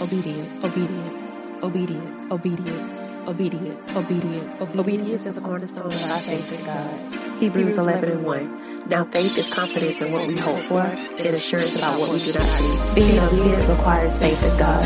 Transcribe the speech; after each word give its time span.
obedience, 0.00 0.64
obedience, 0.64 1.62
obedience, 1.62 2.32
obedience, 2.32 3.26
obedience, 3.26 3.90
obedience. 3.96 4.60
Obedience 4.78 5.26
is 5.26 5.36
a 5.36 5.40
cornerstone 5.40 5.86
of 5.86 6.10
our 6.10 6.18
faith 6.18 6.58
in 6.58 6.66
God. 6.66 7.40
Hebrews 7.40 7.78
11 7.78 8.10
and 8.10 8.24
1. 8.24 8.88
Now 8.88 9.04
faith 9.04 9.38
is 9.38 9.52
confidence 9.52 10.00
in 10.00 10.12
what 10.12 10.28
we 10.28 10.36
hope 10.36 10.58
for 10.60 10.80
and 10.80 11.20
assurance 11.34 11.76
about 11.78 11.98
what 11.98 12.10
we 12.12 12.18
do 12.18 12.32
not 12.32 12.42
see. 12.42 12.94
Being 12.94 13.18
obedient 13.18 13.68
requires 13.68 14.18
faith 14.18 14.42
in 14.42 14.56
God. 14.58 14.84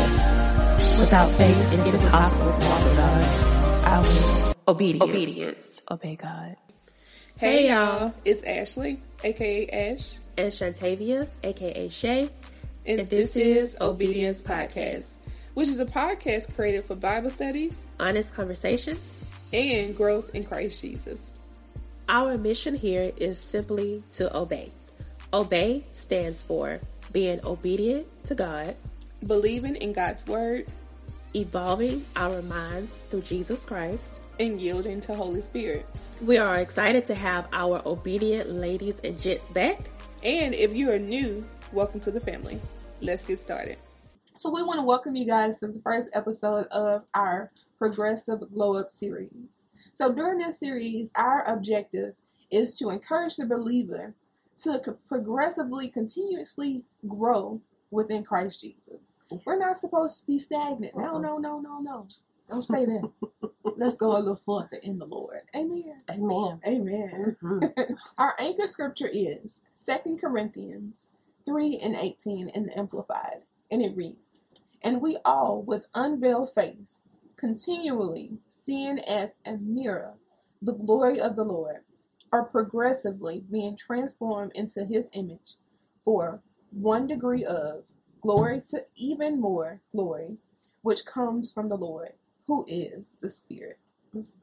Without 0.99 1.29
faith, 1.31 1.73
it 1.73 1.79
is 1.79 2.01
impossible 2.01 2.51
to 2.51 2.67
walk 2.67 2.83
with 2.83 2.97
God. 2.97 3.23
I 3.85 3.99
will. 3.99 4.55
Obedience. 4.67 5.09
Obedience. 5.09 5.81
Obey 5.91 6.15
God. 6.15 6.55
Hey 7.37 7.69
y'all, 7.69 8.13
it's 8.23 8.43
Ashley, 8.43 8.99
aka 9.23 9.67
Ash, 9.67 10.13
And 10.37 10.53
Shantavia, 10.53 11.27
aka 11.43 11.89
Shay. 11.89 12.29
And, 12.85 12.99
this, 13.09 13.33
this 13.33 13.35
is 13.35 13.69
is 13.73 13.81
Obedience 13.81 14.41
Podcast, 14.41 15.13
which 15.53 15.67
is 15.67 15.79
a 15.79 15.85
podcast 15.85 16.53
created 16.55 16.85
for 16.85 16.95
Bible 16.95 17.29
studies 17.29 17.81
Honest 17.99 18.33
conversations. 18.33 19.17
and 19.53 19.95
growth 19.95 20.33
in 20.35 20.43
Christ 20.43 20.81
Jesus. 20.81 21.31
Our 22.09 22.37
mission 22.37 22.75
here 22.75 23.11
is 23.17 23.37
simply 23.39 24.03
to 24.13 24.35
obey. 24.35 24.71
Obey 25.33 25.85
stands 25.93 26.41
for 26.43 26.79
being 27.11 27.39
obedient 27.45 28.07
to 28.25 28.35
God, 28.35 28.75
Believing 29.25 29.75
in 29.75 29.93
God's 29.93 30.25
word 30.25 30.65
evolving 31.35 32.01
our 32.15 32.41
minds 32.41 33.01
through 33.09 33.21
Jesus 33.21 33.65
Christ. 33.65 34.19
and 34.39 34.59
yielding 34.59 34.99
to 35.01 35.13
Holy 35.13 35.39
Spirit. 35.41 35.85
We 36.25 36.37
are 36.39 36.57
excited 36.57 37.05
to 37.05 37.15
have 37.15 37.47
our 37.53 37.81
obedient 37.85 38.49
ladies 38.49 38.99
and 39.03 39.19
gents 39.19 39.51
back. 39.51 39.79
And 40.23 40.53
if 40.55 40.75
you 40.75 40.91
are 40.91 40.97
new, 40.99 41.45
welcome 41.71 41.99
to 42.01 42.11
the 42.11 42.19
family. 42.19 42.57
Let's 43.01 43.25
get 43.25 43.39
started. 43.39 43.77
So 44.37 44.51
we 44.53 44.61
want 44.61 44.79
to 44.79 44.85
welcome 44.85 45.15
you 45.15 45.25
guys 45.25 45.57
to 45.57 45.67
the 45.67 45.81
first 45.83 46.11
episode 46.13 46.67
of 46.67 47.03
our 47.15 47.49
Progressive 47.79 48.39
Glow 48.53 48.77
Up 48.77 48.91
series. 48.91 49.63
So 49.95 50.13
during 50.13 50.37
this 50.37 50.59
series, 50.59 51.11
our 51.15 51.43
objective 51.47 52.13
is 52.51 52.77
to 52.77 52.89
encourage 52.89 53.37
the 53.37 53.47
believer 53.47 54.13
to 54.63 54.97
progressively, 55.07 55.89
continuously 55.89 56.83
grow 57.07 57.61
within 57.89 58.23
Christ 58.23 58.61
Jesus. 58.61 59.17
We're 59.45 59.57
not 59.57 59.77
supposed 59.77 60.19
to 60.19 60.27
be 60.27 60.37
stagnant. 60.37 60.95
No, 60.95 61.15
uh-uh. 61.15 61.19
no, 61.19 61.37
no, 61.39 61.59
no, 61.59 61.79
no. 61.79 62.07
Don't 62.51 62.61
stay 62.61 62.85
there. 62.85 63.01
Let's 63.77 63.97
go 63.97 64.15
a 64.15 64.19
little 64.19 64.39
further 64.45 64.79
in 64.83 64.99
the 64.99 65.05
Lord. 65.05 65.41
Amen. 65.55 66.03
Amen. 66.07 66.59
Amen. 66.67 67.35
Mm-hmm. 67.41 67.93
Our 68.19 68.35
anchor 68.37 68.67
scripture 68.67 69.09
is 69.11 69.63
2 69.87 70.17
Corinthians 70.21 71.07
3 71.45 71.79
and 71.79 71.95
18 71.95 72.49
in 72.49 72.67
the 72.67 72.79
Amplified, 72.79 73.43
and 73.71 73.81
it 73.81 73.95
reads, 73.95 74.43
And 74.83 75.01
we 75.01 75.17
all, 75.25 75.63
with 75.63 75.87
unveiled 75.95 76.53
face, 76.55 77.03
continually 77.37 78.39
seeing 78.49 78.99
as 78.99 79.31
a 79.45 79.53
mirror 79.57 80.15
the 80.61 80.73
glory 80.73 81.19
of 81.21 81.35
the 81.35 81.43
Lord, 81.45 81.77
are 82.31 82.45
progressively 82.45 83.43
being 83.51 83.77
transformed 83.77 84.53
into 84.55 84.85
his 84.85 85.07
image 85.13 85.55
for 86.05 86.41
one 86.71 87.07
degree 87.07 87.45
of 87.45 87.83
glory 88.21 88.61
to 88.71 88.85
even 88.95 89.39
more 89.41 89.81
glory, 89.93 90.37
which 90.83 91.05
comes 91.05 91.51
from 91.51 91.69
the 91.69 91.77
Lord, 91.77 92.13
who 92.47 92.65
is 92.67 93.13
the 93.21 93.29
Spirit. 93.29 93.79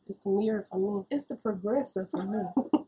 It's 0.08 0.18
the 0.24 0.30
mirror 0.30 0.66
for 0.70 0.78
me. 1.00 1.06
It's 1.10 1.26
the 1.26 1.36
progressive 1.36 2.08
for 2.10 2.24
me. 2.24 2.80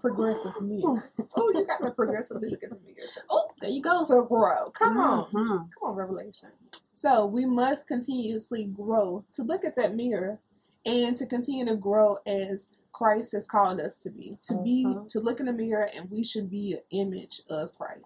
progressive 0.00 0.60
me. 0.62 0.82
Oh, 0.84 1.52
you 1.54 1.66
got 1.66 1.80
the 1.80 1.90
progressive 1.90 2.40
look 2.40 2.62
at 2.62 2.70
the 2.70 2.76
mirror. 2.84 3.08
Oh, 3.30 3.50
There 3.60 3.70
you 3.70 3.82
go. 3.82 4.02
to 4.04 4.24
grow. 4.28 4.70
Come 4.70 4.98
on. 4.98 5.30
Mhm. 5.32 5.68
Come 5.78 5.90
on, 5.90 5.94
Revelation. 5.96 6.50
So 6.94 7.26
we 7.26 7.44
must 7.44 7.86
continuously 7.86 8.64
grow 8.64 9.24
to 9.34 9.42
look 9.42 9.64
at 9.64 9.76
that 9.76 9.94
mirror 9.94 10.38
and 10.86 11.16
to 11.16 11.26
continue 11.26 11.64
to 11.66 11.76
grow 11.76 12.18
as 12.26 12.68
Christ 12.92 13.32
has 13.32 13.46
called 13.46 13.80
us 13.80 13.98
to 14.02 14.10
be. 14.10 14.38
To 14.42 14.54
be 14.62 14.84
Mhm. 14.84 15.08
to 15.10 15.20
look 15.20 15.38
in 15.40 15.46
the 15.46 15.52
mirror 15.52 15.88
and 15.94 16.10
we 16.10 16.24
should 16.24 16.50
be 16.50 16.74
an 16.74 16.82
image 16.90 17.42
of 17.48 17.74
Christ. 17.76 18.04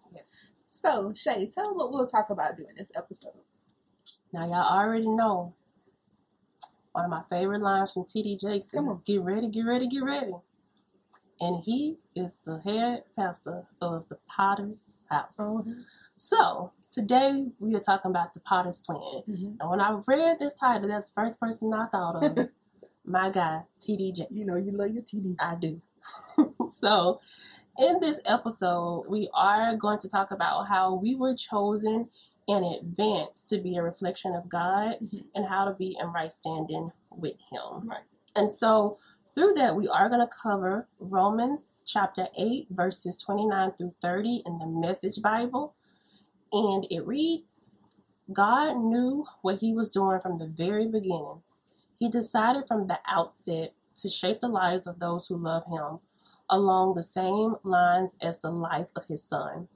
So, 0.71 1.12
Shay, 1.15 1.47
tell 1.47 1.69
them 1.69 1.77
what 1.77 1.93
we'll 1.93 2.06
talk 2.09 2.31
about 2.31 2.56
during 2.56 2.75
this 2.77 2.93
episode. 2.94 3.33
Now 4.33 4.47
y'all 4.47 4.78
already 4.78 5.09
know 5.09 5.55
one 6.93 7.05
of 7.05 7.11
my 7.11 7.22
favorite 7.31 7.62
lines 7.62 7.93
from 7.93 8.05
TD 8.05 8.37
Jakes 8.37 8.75
is 8.75 8.87
on. 8.87 9.00
get 9.05 9.22
ready, 9.22 9.49
get 9.49 9.62
ready, 9.65 9.87
get 9.87 10.03
ready. 10.03 10.34
And 11.43 11.65
he 11.65 11.97
is 12.15 12.39
the 12.45 12.61
head 12.61 13.03
pastor 13.17 13.65
of 13.81 14.09
the 14.09 14.17
Potter's 14.29 15.03
house. 15.11 15.39
Oh. 15.41 15.65
So 16.17 16.71
today 16.93 17.49
we 17.59 17.75
are 17.75 17.81
talking 17.81 18.13
about 18.13 18.33
the 18.33 18.39
Potter's 18.39 18.79
plan. 18.79 19.23
Mhm. 19.29 19.57
And 19.59 19.69
when 19.69 19.81
I 19.81 20.01
read 20.07 20.39
this 20.39 20.55
title, 20.55 20.89
that's 20.89 21.09
the 21.11 21.15
first 21.15 21.41
person 21.41 21.75
I 21.75 21.87
thought 21.87 22.25
of. 22.25 22.39
my 23.05 23.29
guy, 23.31 23.63
TD 23.81 24.13
Jakes. 24.13 24.31
You 24.31 24.47
know 24.47 24.55
you 24.55 24.71
love 24.71 24.93
your 24.95 25.03
TD. 25.03 25.35
I 25.41 25.57
do. 25.57 25.81
so, 26.71 27.21
in 27.77 27.99
this 27.99 28.21
episode, 28.25 29.07
we 29.09 29.29
are 29.35 29.75
going 29.77 29.99
to 29.99 30.09
talk 30.09 30.31
about 30.31 30.69
how 30.69 30.95
we 30.95 31.17
were 31.17 31.35
chosen 31.35 32.09
in 32.47 32.63
advance 32.63 33.43
to 33.47 33.59
be 33.59 33.77
a 33.77 33.83
reflection 33.83 34.33
of 34.37 34.49
God 34.49 34.99
Mhm. 35.01 35.25
and 35.35 35.47
how 35.47 35.65
to 35.65 35.73
be 35.73 35.97
in 36.01 36.13
right 36.13 36.31
standing 36.31 36.93
with 37.11 37.35
Him. 37.51 37.89
Right. 37.89 38.05
And 38.37 38.53
so, 38.53 38.99
through 39.34 39.54
that, 39.54 39.76
we 39.76 39.88
are 39.88 40.09
going 40.09 40.20
to 40.20 40.31
cover 40.43 40.88
Romans 40.98 41.81
chapter 41.87 42.28
8, 42.38 42.66
verses 42.70 43.16
29 43.16 43.72
through 43.72 43.94
30 44.03 44.43
in 44.44 44.59
the 44.59 44.66
Message 44.66 45.22
Bible. 45.22 45.75
And 46.53 46.87
it 46.91 47.06
reads 47.06 47.66
God 48.32 48.76
knew 48.76 49.26
what 49.43 49.59
He 49.60 49.72
was 49.75 49.91
doing 49.91 50.20
from 50.20 50.38
the 50.38 50.47
very 50.47 50.87
beginning. 50.87 51.43
He 51.98 52.09
decided 52.09 52.66
from 52.69 52.87
the 52.87 52.98
outset 53.06 53.75
to 53.97 54.09
shape 54.09 54.41
the 54.41 54.48
lives 54.48 54.87
of 54.87 54.98
those 54.98 55.26
who 55.26 55.37
love 55.37 55.64
Him 55.66 56.00
along 56.50 56.94
the 56.94 57.03
same 57.03 57.56
lines 57.62 58.16
as 58.20 58.41
the 58.41 58.50
life 58.50 58.88
of 58.94 59.06
His 59.06 59.22
Son. 59.22 59.69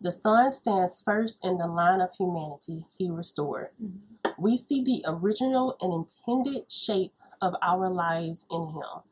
The 0.00 0.12
Son 0.12 0.50
stands 0.50 1.02
first 1.02 1.38
in 1.42 1.58
the 1.58 1.66
line 1.66 2.00
of 2.00 2.10
humanity 2.18 2.86
He 2.98 3.10
restored. 3.10 3.70
Mhm. 3.80 4.00
We 4.38 4.56
see 4.56 4.82
the 4.82 5.04
original 5.06 5.76
and 5.80 5.92
intended 5.92 6.70
shape 6.70 7.12
of 7.40 7.54
our 7.62 7.88
lives 7.88 8.46
in 8.50 8.68
Him. 8.68 9.02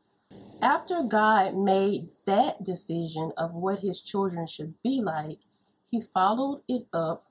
After 0.61 1.03
God 1.03 1.55
made 1.55 2.09
that 2.25 2.63
decision 2.63 3.31
of 3.37 3.53
what 3.53 3.79
His 3.79 4.01
children 4.01 4.45
should 4.45 4.75
be 4.83 5.01
like, 5.01 5.39
He 5.85 6.01
followed 6.01 6.61
it 6.67 6.87
up 6.93 7.25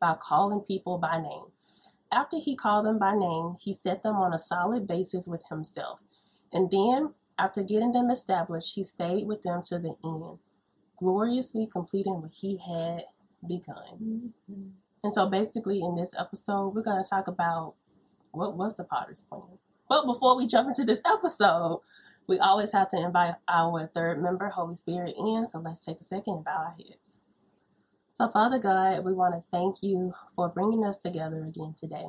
by 0.00 0.14
calling 0.20 0.60
people 0.60 0.98
by 0.98 1.20
name. 1.20 1.46
After 2.12 2.38
He 2.38 2.54
called 2.54 2.86
them 2.86 2.98
by 2.98 3.14
name, 3.14 3.56
He 3.60 3.74
set 3.74 4.02
them 4.02 4.16
on 4.16 4.34
a 4.34 4.38
solid 4.38 4.86
basis 4.86 5.26
with 5.26 5.42
Himself. 5.48 6.00
And 6.52 6.70
then, 6.70 7.14
after 7.38 7.62
getting 7.62 7.92
them 7.92 8.10
established, 8.10 8.74
He 8.74 8.84
stayed 8.84 9.26
with 9.26 9.42
them 9.42 9.62
to 9.64 9.78
the 9.78 9.96
end, 10.04 10.38
gloriously 10.98 11.66
completing 11.66 12.20
what 12.20 12.32
He 12.32 12.58
had 12.58 13.06
begun. 13.46 14.32
Mhm. 14.50 14.72
And 15.02 15.12
so, 15.12 15.26
basically, 15.28 15.82
in 15.82 15.96
this 15.96 16.12
episode, 16.18 16.74
we're 16.74 16.82
going 16.82 17.02
to 17.02 17.08
talk 17.08 17.28
about 17.28 17.74
what 18.30 18.56
was 18.56 18.76
the 18.76 18.84
potter's 18.84 19.22
plan. 19.24 19.58
But 19.94 20.06
before 20.06 20.36
we 20.36 20.48
jump 20.48 20.66
into 20.66 20.82
this 20.82 20.98
episode, 21.06 21.80
we 22.26 22.36
always 22.40 22.72
have 22.72 22.88
to 22.88 22.96
invite 22.96 23.36
our 23.46 23.88
third 23.94 24.18
member, 24.18 24.48
Holy 24.48 24.74
Spirit, 24.74 25.14
in. 25.16 25.46
So 25.46 25.60
let's 25.60 25.84
take 25.84 26.00
a 26.00 26.02
second 26.02 26.34
and 26.34 26.44
bow 26.44 26.64
our 26.66 26.74
heads. 26.76 27.18
So, 28.10 28.28
Father 28.28 28.58
God, 28.58 29.04
we 29.04 29.12
want 29.12 29.34
to 29.36 29.44
thank 29.52 29.76
you 29.82 30.12
for 30.34 30.48
bringing 30.48 30.84
us 30.84 30.98
together 30.98 31.44
again 31.44 31.76
today. 31.78 32.06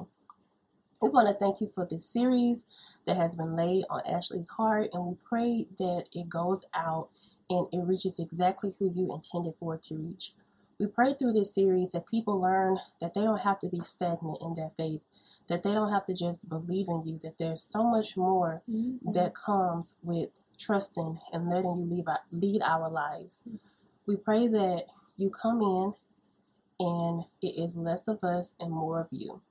We 1.00 1.09
want 1.09 1.28
to 1.28 1.35
thank 1.35 1.62
you 1.62 1.69
for 1.75 1.88
this 1.88 2.09
series 2.09 2.66
that 3.06 3.18
has 3.18 3.35
been 3.35 3.56
laid 3.56 3.85
on 3.91 4.02
Ashley's 4.07 4.47
heart, 4.47 4.90
and 4.91 5.06
we 5.06 5.16
pray 5.23 5.67
that 5.78 6.06
it 6.12 6.28
goes 6.28 6.66
out 6.73 7.09
and 7.52 7.67
it 7.72 7.85
reaches 7.85 8.16
exactly 8.17 8.73
who 8.79 8.91
you 8.96 9.13
intended 9.13 9.53
for 9.59 9.75
it 9.75 9.84
to 9.84 9.96
reach. 9.96 10.31
We 10.79 10.88
pray 10.88 11.13
through 11.13 11.34
this 11.34 11.53
series 11.53 11.91
that 11.91 12.07
people 12.07 12.41
learn 12.41 12.79
that 13.00 13.13
they 13.13 13.22
don't 13.22 13.41
have 13.41 13.59
to 13.59 13.67
be 13.67 13.81
stagnant 13.81 14.40
in 14.41 14.55
their 14.55 14.72
faith, 14.76 15.02
that 15.47 15.64
they 15.64 15.74
don't 15.74 15.92
have 15.92 16.06
to 16.06 16.14
just 16.14 16.50
believe 16.50 16.88
in 16.88 17.03
you, 17.06 17.20
that 17.24 17.38
there's 17.38 17.62
so 17.62 17.84
much 17.84 18.18
more 18.18 18.64
Mhm. 18.70 19.14
that 19.14 19.36
comes 19.36 19.96
with 20.03 20.30
trusting 20.58 21.20
and 21.32 21.50
letting 21.50 21.78
you 21.80 21.86
lead 21.86 22.08
our, 22.08 22.20
lead 22.32 22.62
our 22.62 22.90
lives. 22.90 23.44
We 24.06 24.16
pray 24.16 24.47
that 24.47 24.86
you 25.18 25.30
come 25.30 25.62
in 25.62 25.94
and 26.80 27.26
it 27.42 27.58
is 27.58 27.76
less 27.76 28.08
of 28.08 28.24
us 28.24 28.56
and 28.59 28.72
more 28.72 29.02
of 29.02 29.08
you. 29.12 29.42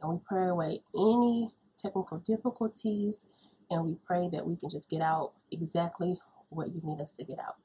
And 0.00 0.12
we 0.12 0.18
pray 0.18 0.48
away 0.48 0.82
any 0.94 1.54
technical 1.78 2.18
difficulties 2.18 3.24
and 3.70 3.84
we 3.86 3.94
pray 4.06 4.28
that 4.28 4.46
we 4.46 4.56
can 4.56 4.70
just 4.70 4.88
get 4.90 5.00
out 5.00 5.32
exactly 5.50 6.20
what 6.50 6.68
you 6.74 6.80
need 6.84 7.00
us 7.00 7.12
to 7.16 7.24
get 7.24 7.38
out. 7.38 7.56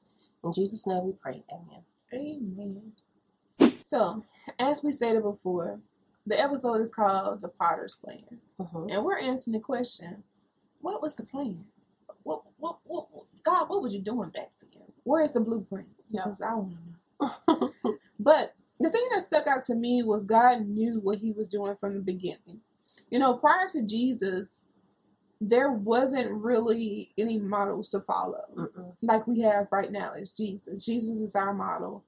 In 0.42 0.52
Jesus' 0.52 0.86
name 0.86 1.04
we 1.04 1.12
pray. 1.12 1.44
Amen. 1.52 1.84
Amen. 2.12 2.92
So, 3.84 4.24
as 4.58 4.82
we 4.82 4.92
stated 4.92 5.22
before, 5.22 5.80
the 6.28 6.40
episode 6.40 6.80
is 6.80 6.90
called 6.90 7.42
The 7.42 7.48
Potter's 7.48 7.96
Plan. 7.96 8.40
Mhm. 8.60 8.94
And 8.94 9.04
we're 9.04 9.18
answering 9.18 9.54
the 9.54 9.60
question 9.60 10.24
what 10.80 11.02
was 11.02 11.14
the 11.16 11.24
plan? 11.24 11.64
What, 12.22 12.42
what, 12.58 12.78
what, 12.84 13.08
God, 13.44 13.68
what 13.68 13.82
was 13.82 13.92
you 13.92 14.00
doing 14.00 14.30
back 14.30 14.50
then? 14.60 14.82
Where 15.04 15.22
is 15.24 15.32
the 15.32 15.40
blueprint? 15.40 15.88
Yeah. 16.10 16.24
Because 16.24 16.40
I 16.42 16.54
want 16.54 16.76
to 17.20 17.26
know. 17.56 17.72
But 18.20 18.54
the 18.80 18.90
thing 18.90 19.08
that 19.12 19.22
stuck 19.22 19.46
out 19.46 19.64
to 19.64 19.74
me 19.74 20.02
was 20.02 20.24
God 20.24 20.66
knew 20.66 21.00
what 21.00 21.18
he 21.18 21.32
was 21.32 21.48
doing 21.48 21.76
from 21.80 21.94
the 21.94 22.00
beginning. 22.00 22.60
You 23.10 23.18
know, 23.18 23.34
prior 23.34 23.68
to 23.72 23.82
Jesus, 23.82 24.62
there 25.40 25.70
wasn't 25.72 26.30
really 26.32 27.10
any 27.18 27.38
models 27.38 27.88
to 27.90 28.00
follow 28.00 28.42
Mm-mm. 28.56 28.92
like 29.02 29.26
we 29.26 29.40
have 29.42 29.68
right 29.70 29.90
now 29.92 30.12
is 30.14 30.30
Jesus. 30.32 30.84
Jesus 30.84 31.20
is 31.20 31.34
our 31.36 31.54
model, 31.54 32.04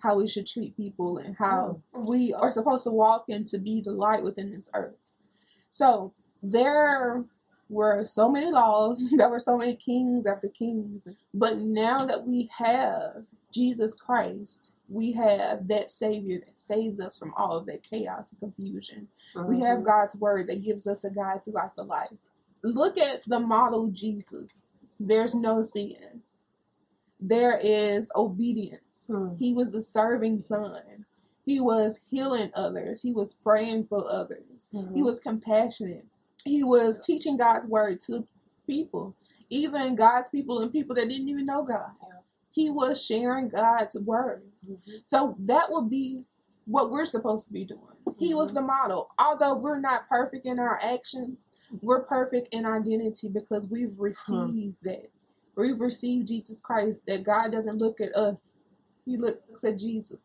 how 0.00 0.16
we 0.16 0.26
should 0.26 0.46
treat 0.46 0.76
people 0.76 1.18
and 1.18 1.36
how 1.36 1.80
we 1.94 2.32
are 2.34 2.52
supposed 2.52 2.84
to 2.84 2.90
walk 2.90 3.24
and 3.28 3.46
to 3.48 3.58
be 3.58 3.80
the 3.80 3.92
light 3.92 4.22
within 4.24 4.52
this 4.52 4.68
earth. 4.74 4.94
So 5.70 6.12
there 6.42 7.24
were 7.68 8.04
so 8.04 8.30
many 8.30 8.50
laws, 8.50 9.10
there 9.16 9.28
were 9.28 9.40
so 9.40 9.56
many 9.56 9.76
kings 9.76 10.26
after 10.26 10.48
kings. 10.48 11.06
But 11.34 11.58
now 11.58 12.04
that 12.06 12.26
we 12.26 12.50
have 12.58 13.24
Jesus 13.52 13.94
Christ, 13.94 14.72
we 14.88 15.12
have 15.12 15.68
that 15.68 15.90
Savior 15.90 16.40
that 16.40 16.58
saves 16.58 16.98
us 17.00 17.16
from 17.18 17.32
all 17.36 17.56
of 17.56 17.66
that 17.66 17.82
chaos 17.88 18.26
and 18.30 18.40
confusion. 18.40 19.08
We 19.46 19.60
have 19.60 19.80
Mhm. 19.80 19.84
God's 19.84 20.16
word 20.16 20.48
that 20.48 20.62
gives 20.64 20.86
us 20.86 21.04
a 21.04 21.10
guide 21.10 21.44
throughout 21.44 21.76
the 21.76 21.84
life. 21.84 22.12
Look 22.62 22.98
at 22.98 23.22
the 23.26 23.38
model 23.40 23.88
Jesus. 23.88 24.50
There's 24.98 25.34
no 25.34 25.64
sin. 25.64 26.22
There 27.20 27.58
is 27.58 28.08
obedience. 28.16 29.06
Mhm. 29.08 29.38
He 29.38 29.54
was 29.54 29.70
the 29.70 29.82
serving 29.82 30.40
son. 30.40 31.06
He 31.44 31.60
was 31.60 31.98
healing 32.08 32.50
others. 32.54 33.02
He 33.02 33.12
was 33.12 33.34
praying 33.34 33.86
for 33.86 34.10
others. 34.10 34.68
He 34.72 34.78
Mhm. 34.78 35.04
was 35.04 35.20
compassionate. 35.20 36.06
He 36.44 36.64
was 36.64 37.00
teaching 37.00 37.36
God's 37.36 37.66
word 37.66 38.00
to 38.02 38.26
people, 38.66 39.14
even 39.50 39.96
God's 39.96 40.30
people 40.30 40.60
and 40.60 40.72
people 40.72 40.94
that 40.96 41.08
didn't 41.08 41.28
even 41.28 41.46
know 41.46 41.62
God. 41.64 41.92
He 42.52 42.70
was 42.70 43.02
sharing 43.04 43.48
God's 43.48 43.96
word. 43.96 44.42
Mhm. 44.66 45.02
So 45.06 45.36
that 45.40 45.70
would 45.70 45.90
be 45.90 46.24
what 46.66 46.90
we're 46.90 47.04
supposed 47.06 47.46
to 47.46 47.52
be 47.52 47.64
doing. 47.64 47.80
He 48.18 48.34
was 48.34 48.50
Mhm. 48.50 48.54
the 48.54 48.62
model. 48.62 49.10
Although 49.18 49.56
we're 49.56 49.80
not 49.80 50.08
perfect 50.08 50.46
in 50.46 50.58
our 50.58 50.78
actions, 50.82 51.48
we're 51.82 52.02
perfect 52.04 52.48
in 52.54 52.66
identity 52.66 53.28
because 53.28 53.66
we've 53.68 53.98
received 53.98 54.76
that. 54.82 55.10
We've 55.56 55.80
received 55.80 56.28
Jesus 56.28 56.60
Christ, 56.60 57.00
that 57.06 57.24
God 57.24 57.52
doesn't 57.52 57.78
look 57.78 58.00
at 58.00 58.14
us, 58.16 58.40
He 59.04 59.16
looks 59.16 59.64
at 59.64 59.78
Jesus. 59.78 60.18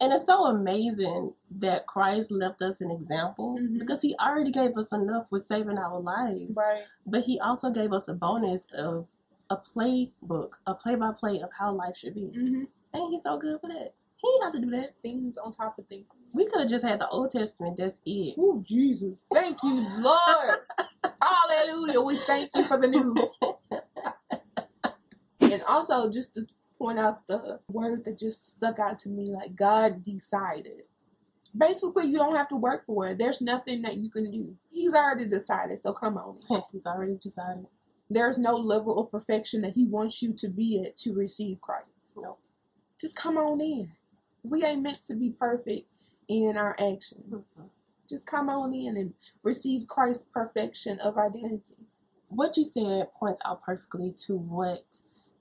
And 0.00 0.12
it's 0.12 0.26
so 0.26 0.46
amazing 0.46 1.34
that 1.58 1.86
Christ 1.86 2.30
left 2.30 2.62
us 2.62 2.80
an 2.80 2.90
example 2.90 3.58
Mhm. 3.58 3.78
because 3.80 4.00
he 4.02 4.16
already 4.16 4.50
gave 4.50 4.76
us 4.78 4.92
enough 4.92 5.26
with 5.30 5.44
saving 5.44 5.78
our 5.78 6.00
lives. 6.00 6.56
Right. 6.56 6.84
But 7.06 7.24
he 7.24 7.38
also 7.38 7.70
gave 7.70 7.92
us 7.92 8.08
a 8.08 8.14
bonus 8.14 8.66
of 8.72 9.06
a 9.50 9.58
playbook, 9.58 10.52
a 10.66 10.74
play 10.74 10.96
by 10.96 11.12
play 11.12 11.40
of 11.40 11.50
how 11.52 11.72
life 11.72 11.96
should 11.98 12.14
be. 12.14 12.28
hmm 12.28 12.64
Ain't 12.94 13.10
he 13.12 13.20
so 13.20 13.38
good 13.38 13.60
for 13.60 13.68
that? 13.68 13.94
He 14.16 14.28
ain't 14.28 14.44
have 14.44 14.52
to 14.54 14.60
do 14.60 14.70
that. 14.70 14.94
Things 15.02 15.36
on 15.38 15.52
top 15.52 15.78
of 15.78 15.86
things. 15.86 16.06
We 16.32 16.46
could 16.46 16.60
have 16.62 16.70
just 16.70 16.84
had 16.84 16.98
the 17.00 17.08
Old 17.08 17.30
Testament. 17.30 17.76
That's 17.76 17.98
it. 18.06 18.34
Oh, 18.38 18.60
Jesus. 18.62 19.24
Thank 19.32 19.62
you, 19.62 19.86
Lord. 19.98 20.60
Hallelujah. 21.22 22.00
We 22.00 22.16
thank 22.18 22.50
you 22.54 22.64
for 22.64 22.78
the 22.78 22.88
new. 22.88 23.14
And 25.52 25.62
also, 25.64 26.10
just 26.10 26.34
to 26.34 26.46
point 26.78 26.98
out 26.98 27.26
the 27.26 27.60
word 27.70 28.04
that 28.04 28.18
just 28.18 28.56
stuck 28.56 28.78
out 28.78 28.98
to 29.00 29.08
me 29.08 29.26
like 29.30 29.56
God 29.56 30.02
decided. 30.02 30.84
Basically, 31.56 32.06
you 32.06 32.16
don't 32.18 32.36
have 32.36 32.48
to 32.48 32.56
work 32.56 32.86
for 32.86 33.08
it. 33.08 33.18
There's 33.18 33.40
nothing 33.40 33.82
that 33.82 33.96
you 33.96 34.10
can 34.10 34.30
do. 34.30 34.56
He's 34.70 34.94
already 34.94 35.26
decided, 35.26 35.80
so 35.80 35.92
come 35.92 36.16
on. 36.16 36.38
He's 36.72 36.86
already 36.86 37.16
decided. 37.20 37.66
There's 38.08 38.38
no 38.38 38.54
level 38.56 38.98
of 38.98 39.10
perfection 39.10 39.62
that 39.62 39.74
He 39.74 39.84
wants 39.84 40.22
you 40.22 40.32
to 40.34 40.48
be 40.48 40.82
at 40.84 40.96
to 40.98 41.12
receive 41.12 41.60
Christ. 41.60 41.86
No. 42.16 42.36
Just 43.00 43.16
come 43.16 43.36
on 43.36 43.60
in. 43.60 43.92
We 44.42 44.64
ain't 44.64 44.82
meant 44.82 45.04
to 45.06 45.14
be 45.14 45.30
perfect 45.30 45.88
in 46.28 46.56
our 46.56 46.74
actions. 46.78 47.34
Mhm. 47.58 47.70
Just 48.08 48.26
come 48.26 48.48
on 48.48 48.72
in 48.74 48.96
and 48.96 49.14
receive 49.42 49.88
Christ's 49.88 50.24
perfection 50.32 50.98
of 51.00 51.18
identity. 51.18 51.76
What 52.28 52.56
you 52.56 52.64
said 52.64 53.12
points 53.14 53.40
out 53.44 53.62
perfectly 53.62 54.12
to 54.26 54.36
what 54.36 54.84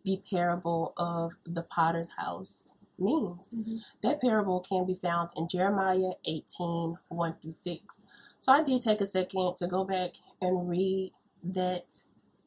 the 0.04 0.22
parable 0.30 0.94
of 0.98 1.34
the 1.46 1.64
potter's 1.64 2.10
house 2.18 2.70
means. 2.98 3.54
Mm-hmm. 3.56 3.78
That 4.04 4.22
parable 4.22 4.60
can 4.62 4.86
be 4.86 4.96
found 4.96 5.30
in 5.36 5.48
Jeremiah 5.48 6.12
18 6.26 6.98
1 7.08 7.36
through 7.42 7.52
6. 7.52 8.04
So 8.40 8.52
I 8.52 8.64
did 8.64 8.82
take 8.82 9.02
a 9.02 9.08
second 9.08 9.56
to 9.58 9.68
go 9.68 9.84
back 9.84 10.12
and 10.42 10.70
read 10.70 11.12
that 11.44 11.86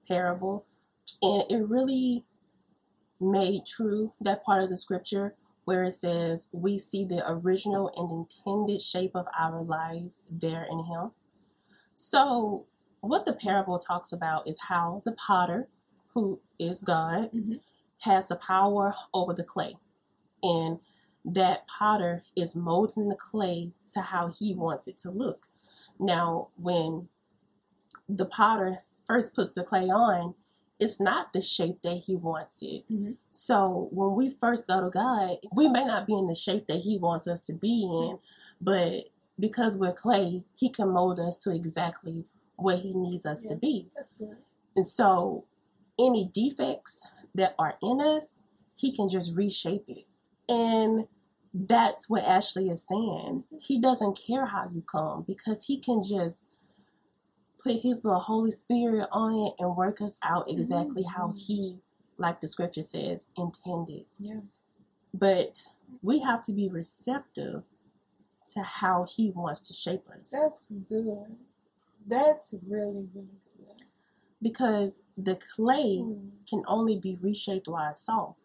parable, 0.09 0.67
and 1.21 1.45
it 1.51 1.69
really 1.69 2.25
made 3.21 3.67
true 3.67 4.13
that 4.21 4.45
part 4.45 4.63
of 4.63 4.71
the 4.71 4.77
scripture 4.77 5.35
where 5.65 5.85
it 5.85 5.93
says, 5.93 6.49
We 6.53 6.79
see 6.79 7.05
the 7.05 7.29
original 7.31 7.93
and 7.97 8.27
intended 8.47 8.83
shape 8.83 9.15
of 9.15 9.27
our 9.39 9.63
lives 9.63 10.23
there 10.31 10.67
in 10.71 10.85
Him. 10.85 11.13
So, 11.95 12.67
what 13.01 13.25
the 13.27 13.33
parable 13.33 13.79
talks 13.79 14.13
about 14.13 14.49
is 14.49 14.59
how 14.69 15.03
the 15.05 15.13
potter, 15.13 15.69
who 16.15 16.41
is 16.59 16.83
God, 16.83 17.31
Mhm. 17.33 17.61
has 18.01 18.29
the 18.29 18.37
power 18.37 18.95
over 19.15 19.33
the 19.33 19.45
clay. 19.45 19.77
And 20.43 20.81
that 21.25 21.67
potter 21.67 22.25
is 22.35 22.57
molding 22.57 23.09
the 23.09 23.17
clay 23.17 23.73
to 23.93 24.01
how 24.01 24.29
he 24.29 24.55
wants 24.55 24.89
it 24.89 24.99
to 24.99 25.11
look. 25.11 25.49
Now, 25.99 26.49
when 26.57 27.09
the 28.09 28.27
potter 28.27 28.85
first 29.07 29.35
puts 29.35 29.55
the 29.55 29.63
clay 29.65 29.89
on, 29.89 30.35
it's 30.81 30.99
not 30.99 31.33
the 31.33 31.41
shape 31.41 31.81
that 31.83 31.99
he 31.99 32.17
wants 32.17 32.59
it. 32.61 32.89
Mhm. 32.89 33.17
So 33.31 33.89
when 33.93 34.15
we 34.15 34.31
first 34.31 34.67
go 34.67 34.81
to 34.81 34.91
God, 34.91 35.39
we 35.53 35.69
may 35.69 35.85
not 35.85 36.07
be 36.07 36.15
in 36.15 36.27
the 36.27 36.35
shape 36.35 36.67
that 36.67 36.81
he 36.81 36.99
wants 36.99 37.29
us 37.29 37.41
to 37.43 37.53
be 37.53 37.85
in, 37.85 38.19
but 38.61 39.09
because 39.39 39.79
we're 39.79 39.93
clay, 39.93 40.45
he 40.57 40.69
can 40.69 40.89
mold 40.89 41.21
us 41.21 41.37
to 41.39 41.51
exactly 41.53 42.27
what 42.57 42.81
he 42.81 42.93
needs 42.95 43.25
us 43.25 43.43
Yeah. 43.45 43.51
to 43.51 43.57
be. 43.57 43.91
That's 43.95 44.13
good. 44.13 44.43
And 44.75 44.87
so, 44.87 45.45
any 46.07 46.31
defects 46.33 47.07
that 47.35 47.55
are 47.59 47.77
in 47.83 48.01
us, 48.01 48.43
he 48.77 48.95
can 48.95 49.09
just 49.09 49.35
reshape 49.35 49.85
it. 49.89 50.07
And 50.49 51.07
that's 51.55 52.09
what 52.09 52.25
Ashley 52.25 52.69
is 52.69 52.87
saying. 52.87 53.45
He 53.61 53.81
doesn't 53.81 54.19
care 54.27 54.47
how 54.47 54.71
you 54.75 54.83
come 54.83 55.23
because 55.27 55.65
he 55.67 55.79
can 55.79 56.03
just 56.03 56.47
put 57.63 57.81
his 57.83 58.05
little 58.05 58.21
Holy 58.21 58.51
Spirit 58.51 59.09
on 59.13 59.35
it 59.47 59.55
and 59.59 59.77
work 59.77 60.01
us 60.01 60.19
out 60.23 60.51
exactly 60.51 61.05
how 61.05 61.29
Mhm. 61.29 61.39
he, 61.39 61.79
like 62.19 62.41
the 62.41 62.49
scripture 62.49 62.83
says, 62.83 63.27
intended. 63.37 64.07
Yeah. 64.19 64.41
But 65.15 65.69
we 66.03 66.21
have 66.21 66.45
to 66.45 66.53
be 66.53 66.69
receptive 66.69 67.65
to 68.49 68.63
how 68.63 69.05
he 69.05 69.31
wants 69.31 69.61
to 69.63 69.75
shape 69.75 70.09
us. 70.11 70.31
That's 70.31 70.69
good. 70.89 71.37
That's 72.07 72.53
really, 72.67 73.09
really 73.15 73.29
good. 73.45 73.52
Because 74.43 75.01
the 75.17 75.39
clay 75.55 75.99
Ooh. 76.01 76.21
can 76.49 76.63
only 76.67 76.99
be 76.99 77.19
reshaped 77.21 77.69
while 77.69 77.91
it's 77.91 78.01
soft. 78.05 78.39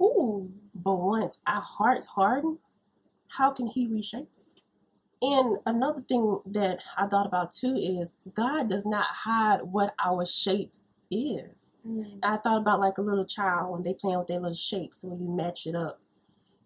Ooh. 0.00 0.52
But 0.74 0.96
once 0.96 1.38
our 1.46 1.60
hearts 1.60 2.06
harden, 2.06 2.58
how 3.28 3.50
can 3.50 3.66
He 3.66 3.86
reshape 3.86 4.28
it? 4.38 4.62
And 5.22 5.58
another 5.66 6.02
thing 6.02 6.40
that 6.46 6.80
I 6.96 7.06
thought 7.06 7.26
about 7.26 7.50
too 7.50 7.74
is 7.76 8.16
God 8.34 8.68
does 8.68 8.84
not 8.84 9.06
hide 9.06 9.62
what 9.62 9.94
our 10.04 10.26
shape 10.26 10.72
is. 11.10 11.72
Mm. 11.86 12.18
I 12.22 12.36
thought 12.36 12.58
about 12.58 12.80
like 12.80 12.98
a 12.98 13.02
little 13.02 13.24
child 13.24 13.72
when 13.72 13.82
they 13.82 13.94
playing 13.94 14.18
with 14.18 14.28
their 14.28 14.40
little 14.40 14.56
shapes 14.56 15.02
and 15.02 15.12
when 15.12 15.22
you 15.22 15.34
match 15.34 15.66
it 15.66 15.74
up. 15.74 16.00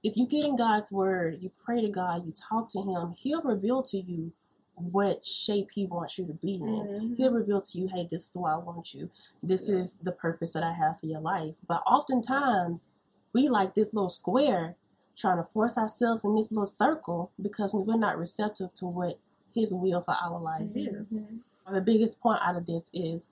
If 0.02 0.16
you 0.16 0.26
get 0.26 0.44
in 0.44 0.56
God's 0.56 0.90
word, 0.90 1.38
you 1.40 1.50
pray 1.64 1.80
to 1.82 1.88
God, 1.88 2.26
you 2.26 2.32
talk 2.32 2.70
to 2.70 2.80
Him, 2.80 3.14
He'll 3.18 3.42
reveal 3.42 3.82
to 3.84 3.98
you 3.98 4.32
what 4.80 5.24
shape 5.24 5.70
He 5.74 5.86
wants 5.86 6.18
you 6.18 6.26
to 6.26 6.32
be 6.32 6.54
in. 6.54 6.60
Mhm. 6.62 7.16
He'll 7.16 7.32
reveal 7.32 7.60
to 7.60 7.78
you, 7.78 7.88
hey, 7.88 8.06
this 8.10 8.28
is 8.28 8.36
why 8.36 8.54
I 8.54 8.56
want 8.58 8.94
you. 8.94 9.10
This 9.42 9.68
Yeah. 9.68 9.76
is 9.76 9.98
the 9.98 10.12
purpose 10.12 10.52
that 10.52 10.62
I 10.62 10.72
have 10.72 10.98
for 11.00 11.06
your 11.06 11.20
life. 11.20 11.54
But 11.66 11.82
oftentimes, 11.86 12.88
we 13.32 13.48
like 13.48 13.74
this 13.74 13.94
little 13.94 14.08
square 14.08 14.76
trying 15.16 15.36
to 15.36 15.44
force 15.44 15.76
ourselves 15.76 16.24
in 16.24 16.34
this 16.34 16.50
little 16.50 16.66
circle 16.66 17.30
because 17.40 17.74
we're 17.74 17.96
not 17.96 18.18
receptive 18.18 18.74
to 18.74 18.86
what 18.86 19.18
His 19.54 19.72
will 19.74 20.00
for 20.00 20.14
our 20.14 20.40
lives 20.40 20.74
is. 20.76 21.12
Mhm. 21.12 21.40
The 21.70 21.80
biggest 21.80 22.20
point 22.20 22.40
out 22.42 22.56
of 22.56 22.66
this 22.66 22.88
is 22.92 23.28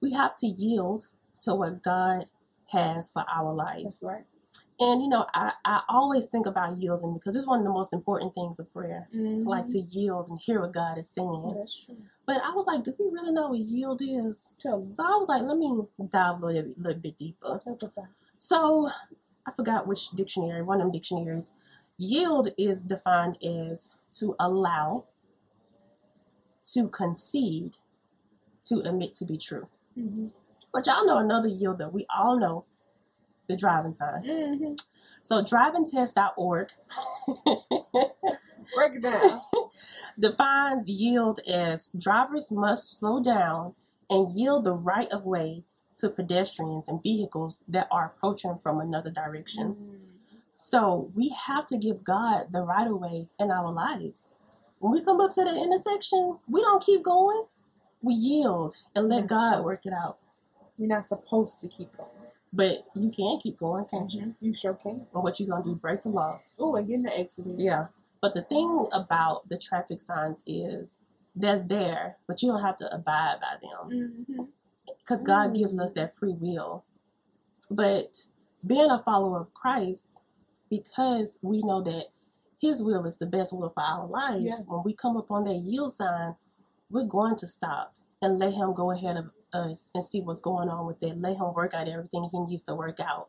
we 0.00 0.12
have 0.12 0.36
to 0.38 0.46
yield 0.46 1.08
to 1.42 1.54
what 1.54 1.82
God 1.82 2.30
has 2.68 3.10
for 3.10 3.24
our 3.28 3.52
lives. 3.54 3.84
That's 3.84 4.02
right. 4.02 4.26
And 4.80 5.02
you 5.02 5.08
know, 5.08 5.26
I, 5.34 5.52
I 5.64 5.82
always 5.88 6.26
think 6.26 6.46
about 6.46 6.80
yielding 6.80 7.14
because 7.14 7.34
it's 7.34 7.46
one 7.46 7.58
of 7.58 7.64
the 7.64 7.72
most 7.72 7.92
important 7.92 8.34
things 8.34 8.58
of 8.60 8.72
prayer. 8.72 9.08
Mhm. 9.14 9.44
Like 9.44 9.66
to 9.68 9.80
yield 9.80 10.28
and 10.28 10.38
hear 10.40 10.60
what 10.60 10.72
God 10.72 10.98
is 10.98 11.08
saying. 11.10 11.54
That's 11.58 11.84
true. 11.84 11.96
But 12.26 12.42
I 12.44 12.50
was 12.54 12.66
like, 12.66 12.84
do 12.84 12.94
we 12.98 13.06
really 13.10 13.32
know 13.32 13.48
what 13.48 13.58
yield 13.58 14.00
is? 14.02 14.50
Tell 14.60 14.84
me. 14.84 14.92
So 14.94 15.02
I 15.02 15.16
was 15.16 15.28
like, 15.28 15.42
let 15.42 15.56
me 15.56 15.82
dive 16.10 16.42
a 16.42 16.46
little, 16.46 16.72
little 16.76 17.00
bit 17.00 17.16
deeper. 17.18 17.60
Help 17.64 17.82
us 17.82 17.98
out. 17.98 18.06
So 18.38 18.88
I 19.46 19.50
forgot 19.52 19.86
which 19.88 20.10
dictionary, 20.10 20.62
one 20.62 20.80
of 20.80 20.84
them 20.84 20.92
dictionaries. 20.92 21.50
Yield 21.96 22.50
is 22.56 22.82
defined 22.82 23.36
as 23.42 23.90
to 24.12 24.36
allow, 24.38 25.04
to 26.72 26.88
concede, 26.88 27.76
to 28.64 28.80
admit 28.82 29.14
to 29.14 29.24
be 29.24 29.36
true. 29.38 29.66
Mhm. 29.98 30.30
But 30.72 30.86
y'all 30.86 31.04
know 31.06 31.18
another 31.18 31.48
yield 31.48 31.78
that 31.78 31.92
we 31.92 32.06
all 32.16 32.38
know, 32.38 32.64
the 33.48 33.56
driving 33.56 33.94
sign. 33.94 34.22
Mhm. 34.24 34.80
So 35.22 35.42
drivingtest.org 35.42 36.70
Break 38.74 38.94
it 38.96 39.02
down. 39.02 39.40
defines 40.18 40.88
yield 40.88 41.40
as 41.48 41.90
drivers 41.98 42.50
must 42.50 42.98
slow 42.98 43.22
down 43.22 43.74
and 44.10 44.32
yield 44.38 44.64
the 44.64 44.72
right 44.74 45.10
of 45.12 45.24
way 45.24 45.64
to 45.96 46.08
pedestrians 46.08 46.88
and 46.88 47.02
vehicles 47.02 47.62
that 47.68 47.88
are 47.90 48.06
approaching 48.06 48.58
from 48.62 48.80
another 48.80 49.10
direction. 49.10 49.74
Mm. 49.74 49.98
So 50.54 51.10
we 51.14 51.30
have 51.46 51.66
to 51.68 51.76
give 51.78 52.04
God 52.04 52.48
the 52.52 52.62
right 52.62 52.86
of 52.86 52.98
way 53.00 53.28
in 53.38 53.50
our 53.50 53.72
lives. 53.72 54.28
When 54.78 54.92
we 54.92 55.00
come 55.02 55.20
up 55.20 55.32
to 55.32 55.44
the 55.44 55.56
intersection, 55.56 56.38
we 56.48 56.60
don't 56.62 56.84
keep 56.84 57.02
going. 57.02 57.44
We 58.02 58.14
yield 58.14 58.76
and 58.94 59.08
let 59.08 59.26
God 59.26 59.64
work 59.64 59.86
it 59.86 59.92
out. 59.92 60.18
We're 60.78 60.88
not 60.88 61.08
supposed 61.08 61.60
to 61.62 61.68
keep 61.68 61.96
going. 61.96 62.10
But 62.52 62.86
you 62.94 63.10
can 63.10 63.38
keep 63.40 63.58
going, 63.58 63.84
can't 63.86 64.12
you? 64.12 64.20
Mm-hmm. 64.20 64.44
You 64.44 64.54
sure 64.54 64.74
can. 64.74 65.06
And 65.12 65.22
what 65.22 65.38
you 65.38 65.46
gonna 65.46 65.64
do? 65.64 65.74
Break 65.74 66.02
the 66.02 66.08
law. 66.08 66.40
Oh, 66.58 66.74
and 66.76 66.86
get 66.86 66.94
in 66.94 67.02
the 67.02 67.20
accident. 67.20 67.60
Yeah. 67.60 67.86
But 68.20 68.34
the 68.34 68.42
thing 68.42 68.88
about 68.92 69.48
the 69.48 69.58
traffic 69.58 70.00
signs 70.00 70.42
is 70.46 71.04
they're 71.36 71.58
there, 71.64 72.16
but 72.26 72.42
you 72.42 72.50
don't 72.50 72.62
have 72.62 72.78
to 72.78 72.92
abide 72.92 73.36
by 73.40 73.56
them 73.60 74.22
mm-hmm. 74.28 74.42
because 74.98 75.22
God 75.22 75.50
mm-hmm. 75.50 75.60
gives 75.62 75.78
us 75.78 75.92
that 75.92 76.16
free 76.16 76.34
will. 76.38 76.84
But 77.70 78.24
being 78.66 78.90
a 78.90 78.98
follower 78.98 79.40
of 79.40 79.54
Christ, 79.54 80.06
because 80.70 81.38
we 81.42 81.62
know 81.62 81.82
that 81.82 82.06
His 82.60 82.82
will 82.82 83.06
is 83.06 83.18
the 83.18 83.26
best 83.26 83.52
will 83.52 83.70
for 83.70 83.82
our 83.82 84.06
lives, 84.06 84.44
Yeah. 84.44 84.54
when 84.66 84.82
we 84.84 84.94
come 84.94 85.16
upon 85.16 85.44
that 85.44 85.54
yield 85.54 85.92
sign, 85.92 86.34
we're 86.90 87.04
going 87.04 87.36
to 87.36 87.46
stop 87.46 87.94
and 88.20 88.38
let 88.38 88.54
Him 88.54 88.74
go 88.74 88.90
ahead 88.90 89.16
of 89.16 89.30
us 89.52 89.90
and 89.94 90.04
see 90.04 90.20
what's 90.20 90.40
going 90.40 90.68
on 90.68 90.86
with 90.86 91.02
it. 91.02 91.20
Let 91.20 91.36
Him 91.36 91.54
work 91.54 91.74
out 91.74 91.88
everything 91.88 92.28
He 92.32 92.40
needs 92.40 92.62
to 92.64 92.74
work 92.74 93.00
out. 93.00 93.28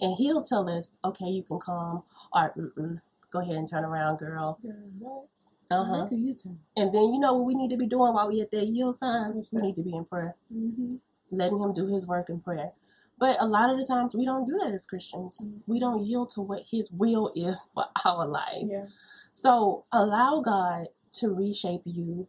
And 0.00 0.16
He'll 0.18 0.44
tell 0.44 0.68
us, 0.68 0.98
okay, 1.04 1.26
you 1.26 1.42
can 1.44 1.60
come, 1.60 2.02
or 2.32 2.52
Mm-mm, 2.58 3.00
go 3.32 3.40
ahead 3.40 3.56
and 3.56 3.70
turn 3.70 3.84
around, 3.84 4.18
girl. 4.18 4.58
Girl. 4.62 5.28
Uh-huh. 5.70 5.98
Look 5.98 6.12
at 6.12 6.18
you 6.18 6.34
two. 6.34 6.58
And 6.76 6.94
then 6.94 7.14
you 7.14 7.20
know 7.20 7.34
what 7.34 7.46
we 7.46 7.54
need 7.54 7.70
to 7.70 7.76
be 7.76 7.86
doing 7.86 8.14
while 8.14 8.28
we 8.28 8.40
at 8.40 8.50
that 8.52 8.66
yield 8.66 8.96
sign? 8.96 9.44
We 9.52 9.62
need 9.62 9.76
to 9.76 9.82
be 9.82 9.94
in 9.96 10.04
prayer 10.04 10.36
Mm-hmm. 10.54 10.96
letting 11.32 11.60
him 11.62 11.74
do 11.74 11.88
his 11.88 12.06
work 12.06 12.30
in 12.30 12.40
prayer. 12.40 12.72
But 13.18 13.36
a 13.40 13.46
lot 13.46 13.70
of 13.70 13.78
the 13.78 13.84
times 13.86 14.14
we 14.14 14.24
don't 14.24 14.46
do 14.46 14.58
that 14.64 14.72
as 14.74 14.86
Christians. 14.86 15.38
Mhm. 15.44 15.60
We 15.66 15.80
don't 15.80 16.04
yield 16.06 16.30
to 16.30 16.40
what 16.42 16.64
his 16.70 16.90
will 16.92 17.32
is 17.36 17.68
for 17.74 17.86
our 18.04 18.26
lives. 18.26 18.72
Yeah. 18.72 18.86
So 19.32 19.84
allow 19.92 20.40
God 20.40 20.88
to 21.14 21.28
reshape 21.34 21.82
you 21.84 22.28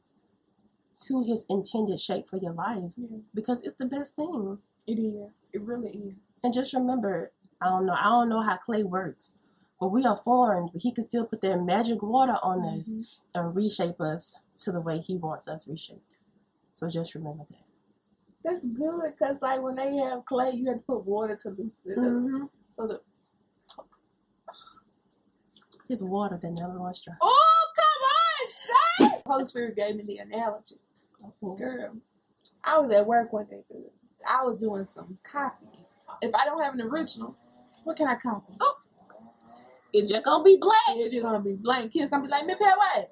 to 1.07 1.23
his 1.23 1.45
intended 1.49 1.99
shape 1.99 2.29
for 2.29 2.37
your 2.37 2.53
life 2.53 2.91
Yeah. 2.95 3.17
because 3.33 3.61
it's 3.61 3.75
the 3.77 3.85
best 3.85 4.15
thing. 4.15 4.59
It 4.87 4.99
is. 4.99 5.31
It 5.53 5.61
really 5.61 5.89
is. 5.91 6.13
And 6.43 6.53
just 6.53 6.73
remember, 6.73 7.31
I 7.61 7.65
don't 7.69 7.85
know, 7.85 7.93
I 7.93 8.03
don't 8.03 8.29
know 8.29 8.41
how 8.41 8.57
clay 8.57 8.83
works, 8.83 9.35
but 9.79 9.89
we 9.89 10.05
are 10.05 10.17
formed, 10.17 10.71
but 10.73 10.81
he 10.81 10.91
can 10.91 11.03
still 11.03 11.25
put 11.25 11.41
that 11.41 11.61
magic 11.63 12.01
water 12.01 12.37
on 12.43 12.63
us 12.65 12.89
Mhm. 12.89 13.05
and 13.35 13.55
reshape 13.55 13.99
us 14.01 14.35
to 14.59 14.71
the 14.71 14.81
way 14.81 14.99
he 14.99 15.15
wants 15.17 15.47
us 15.47 15.67
reshaped. 15.67 16.17
So 16.73 16.89
just 16.89 17.15
remember 17.15 17.45
that. 17.49 17.65
That's 18.43 18.65
good 18.65 19.01
because, 19.17 19.41
like, 19.41 19.61
when 19.61 19.75
they 19.75 19.95
have 19.97 20.23
clay, 20.25 20.51
you 20.51 20.67
have 20.67 20.77
to 20.77 20.83
put 20.83 21.05
water 21.05 21.35
to 21.35 21.49
loosen 21.49 21.73
it 21.85 21.97
up. 21.97 22.03
Mm-hmm. 22.03 22.45
So 22.75 22.87
the 22.87 23.01
His 25.87 26.03
water 26.03 26.37
that 26.41 26.51
never 26.51 26.77
runs 26.77 27.01
dry. 27.01 27.15
oh, 27.19 27.71
come 27.75 29.09
on! 29.15 29.21
Holy 29.25 29.47
Spirit 29.47 29.75
gave 29.75 29.95
me 29.95 30.03
the 30.03 30.17
analogy. 30.19 30.77
Girl, 31.41 31.97
I 32.63 32.79
was 32.79 32.91
at 32.91 33.05
work 33.05 33.33
one 33.33 33.45
day. 33.45 33.63
Girl. 33.71 33.91
I 34.27 34.43
was 34.43 34.59
doing 34.59 34.87
some 34.93 35.17
copying. 35.23 35.85
If 36.21 36.33
I 36.35 36.45
don't 36.45 36.61
have 36.61 36.73
an 36.73 36.81
original, 36.81 37.35
what 37.83 37.97
can 37.97 38.07
I 38.07 38.15
copy? 38.15 38.53
Oh, 38.59 38.75
It's 39.93 40.11
just 40.11 40.23
gonna 40.23 40.43
be 40.43 40.57
blank. 40.57 40.75
it's 40.89 41.09
just 41.09 41.23
gonna 41.23 41.39
be 41.39 41.53
blank. 41.53 41.93
Kids 41.93 42.09
gonna 42.09 42.23
be 42.23 42.29
like, 42.29 42.45
"Me 42.45 42.55
pay 42.55 42.71
what? 42.75 43.11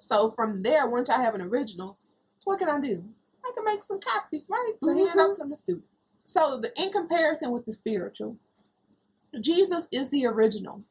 So 0.00 0.30
from 0.30 0.62
there, 0.62 0.88
once 0.88 1.10
I 1.10 1.22
have 1.22 1.34
an 1.34 1.42
original, 1.42 1.98
what 2.44 2.58
can 2.58 2.68
I 2.68 2.80
do? 2.80 3.04
I 3.44 3.52
can 3.54 3.64
make 3.64 3.82
some 3.84 4.00
copies, 4.00 4.48
right, 4.50 4.72
to 4.80 4.86
mm-hmm. 4.86 5.06
hand 5.06 5.20
out 5.20 5.34
to 5.36 5.44
the 5.48 5.56
students. 5.56 5.88
So 6.26 6.58
the 6.60 6.72
in 6.80 6.90
comparison 6.90 7.52
with 7.52 7.64
the 7.66 7.72
spiritual, 7.72 8.36
Jesus 9.40 9.88
is 9.92 10.10
the 10.10 10.26
original. 10.26 10.82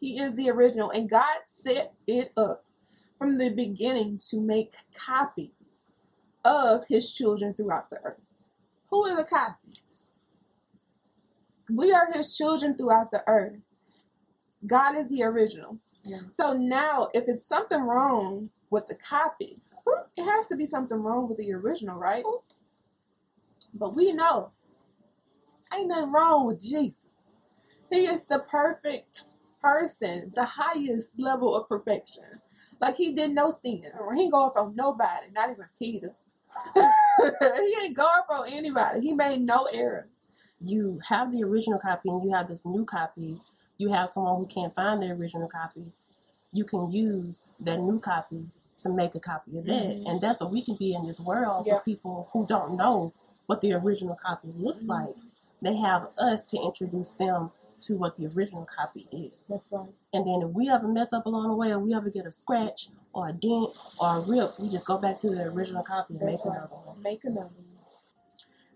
He 0.00 0.18
is 0.18 0.34
the 0.34 0.50
original, 0.50 0.90
and 0.90 1.08
God 1.08 1.36
set 1.44 1.94
it 2.06 2.32
up 2.36 2.63
from 3.24 3.38
the 3.38 3.48
beginning 3.48 4.18
to 4.18 4.38
make 4.38 4.74
copies 4.94 5.48
of 6.44 6.84
His 6.90 7.10
children 7.10 7.54
throughout 7.54 7.88
the 7.88 7.96
earth. 8.04 8.20
Who 8.90 9.06
are 9.06 9.16
the 9.16 9.24
copies? 9.24 10.10
We 11.70 11.90
are 11.90 12.12
His 12.12 12.36
children 12.36 12.76
throughout 12.76 13.10
the 13.12 13.24
earth. 13.26 13.60
God 14.66 14.96
is 14.98 15.08
the 15.08 15.22
original. 15.22 15.78
Yeah. 16.04 16.18
So 16.36 16.52
now, 16.52 17.08
if 17.14 17.24
it's 17.26 17.46
something 17.46 17.80
wrong 17.80 18.50
with 18.68 18.88
the 18.88 18.94
copies, 18.96 19.60
it 20.18 20.24
has 20.24 20.44
to 20.48 20.56
be 20.56 20.66
something 20.66 20.98
wrong 21.02 21.26
with 21.26 21.38
the 21.38 21.54
original, 21.54 21.96
right? 21.96 22.24
But 23.72 23.96
we 23.96 24.12
know 24.12 24.50
ain't 25.74 25.88
nothing 25.88 26.12
wrong 26.12 26.46
with 26.46 26.60
Jesus. 26.60 27.06
He 27.90 28.04
is 28.04 28.20
the 28.28 28.40
perfect 28.40 29.24
person, 29.62 30.30
the 30.36 30.44
highest 30.44 31.18
level 31.18 31.56
of 31.56 31.70
perfection. 31.70 32.24
Like 32.84 32.96
he 32.96 33.14
did 33.14 33.32
no 33.34 33.50
sins. 33.50 33.86
He 34.16 34.22
ain't 34.24 34.32
going 34.32 34.52
for 34.54 34.72
nobody, 34.74 35.28
not 35.34 35.50
even 35.50 35.66
Peter. 35.78 36.12
he 36.76 37.76
ain't 37.82 37.96
going 37.96 38.22
for 38.28 38.46
anybody. 38.46 39.00
He 39.00 39.12
made 39.14 39.40
no 39.40 39.64
errors. 39.72 40.28
You 40.60 41.00
have 41.08 41.32
the 41.32 41.44
original 41.44 41.78
copy 41.78 42.10
and 42.10 42.22
you 42.24 42.34
have 42.34 42.48
this 42.48 42.66
new 42.66 42.84
copy. 42.84 43.40
You 43.78 43.90
have 43.92 44.10
someone 44.10 44.36
who 44.38 44.46
can't 44.46 44.74
find 44.74 45.02
the 45.02 45.12
original 45.12 45.48
copy. 45.48 45.86
You 46.52 46.64
can 46.64 46.92
use 46.92 47.50
that 47.60 47.78
new 47.80 48.00
copy 48.00 48.46
to 48.82 48.90
make 48.90 49.14
a 49.14 49.20
copy 49.20 49.58
of 49.58 49.66
that. 49.66 49.72
Mhm. 49.98 50.10
And 50.10 50.20
that's 50.20 50.42
what 50.42 50.52
we 50.52 50.62
can 50.62 50.76
be 50.76 50.94
in 50.94 51.06
this 51.06 51.20
world 51.20 51.66
Yeah. 51.66 51.78
for 51.78 51.84
people 51.84 52.28
who 52.32 52.46
don't 52.46 52.76
know 52.76 53.14
what 53.46 53.62
the 53.62 53.74
original 53.74 54.16
copy 54.16 54.52
looks 54.58 54.84
Mhm. 54.84 54.90
like. 54.90 55.16
They 55.62 55.76
have 55.76 56.10
us 56.18 56.44
to 56.46 56.58
introduce 56.58 57.12
them 57.12 57.52
to 57.86 57.96
what 57.96 58.16
the 58.16 58.26
original 58.26 58.66
copy 58.66 59.06
is. 59.12 59.32
That's 59.48 59.68
right. 59.70 59.88
And 60.12 60.26
then 60.26 60.48
if 60.48 60.54
we 60.54 60.68
ever 60.68 60.88
mess 60.88 61.12
up 61.12 61.26
along 61.26 61.48
the 61.48 61.54
way 61.54 61.72
or 61.72 61.78
we 61.78 61.94
ever 61.94 62.10
get 62.10 62.26
a 62.26 62.32
scratch 62.32 62.88
or 63.12 63.28
a 63.28 63.32
dent 63.32 63.70
or 63.98 64.16
a 64.16 64.20
rip, 64.20 64.58
we 64.58 64.68
just 64.70 64.86
go 64.86 64.98
back 64.98 65.16
to 65.18 65.30
the 65.30 65.44
original 65.44 65.82
copy 65.82 66.14
and 66.14 66.28
That's 66.28 66.38
make 66.38 66.44
right. 66.44 66.58
another 66.58 66.74
one. 66.84 67.02
Make 67.02 67.24
another 67.24 67.46
one. 67.46 67.64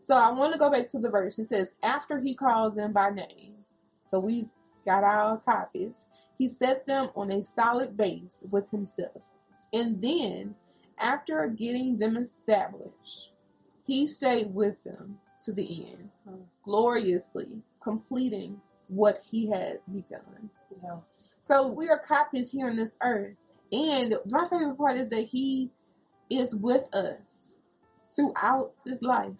So 0.04 0.14
I 0.14 0.32
want 0.32 0.52
to 0.54 0.58
go 0.58 0.70
back 0.70 0.88
to 0.90 0.98
the 0.98 1.10
verse. 1.10 1.38
It 1.38 1.48
says, 1.48 1.74
after 1.82 2.18
he 2.20 2.34
called 2.34 2.76
them 2.76 2.92
by 2.92 3.10
name, 3.10 3.54
so 4.10 4.18
we've 4.18 4.48
got 4.86 5.04
our 5.04 5.36
copies, 5.38 6.04
he 6.38 6.48
set 6.48 6.86
them 6.86 7.10
on 7.14 7.30
a 7.30 7.44
solid 7.44 7.96
base 7.96 8.38
with 8.50 8.70
himself. 8.70 9.20
And 9.72 10.00
then, 10.00 10.54
after 10.98 11.46
getting 11.48 11.98
them 11.98 12.16
established, 12.16 13.32
he 13.86 14.06
stayed 14.06 14.54
with 14.54 14.82
them 14.84 15.18
to 15.44 15.52
the 15.52 15.88
end, 15.90 16.10
gloriously 16.64 17.48
completing 17.82 18.60
what 18.88 19.22
he 19.30 19.50
had 19.50 19.80
begun. 19.92 20.50
Yeah. 20.82 20.96
So 21.44 21.68
we 21.68 21.88
are 21.88 21.98
copies 21.98 22.50
here 22.50 22.68
on 22.68 22.76
this 22.76 22.92
earth. 23.02 23.36
And 23.70 24.16
my 24.26 24.48
favorite 24.48 24.76
part 24.76 24.96
is 24.96 25.08
that 25.08 25.28
he 25.28 25.70
is 26.30 26.54
with 26.54 26.92
us 26.94 27.48
throughout 28.16 28.72
this 28.84 29.02
life. 29.02 29.32